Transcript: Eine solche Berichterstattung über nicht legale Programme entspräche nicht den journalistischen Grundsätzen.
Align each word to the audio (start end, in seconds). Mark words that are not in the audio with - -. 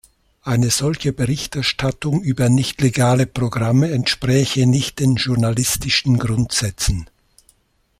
Eine 0.41 0.71
solche 0.71 1.13
Berichterstattung 1.13 2.23
über 2.23 2.49
nicht 2.49 2.81
legale 2.81 3.27
Programme 3.27 3.91
entspräche 3.91 4.65
nicht 4.65 4.99
den 4.99 5.13
journalistischen 5.13 6.17
Grundsätzen. 6.17 7.07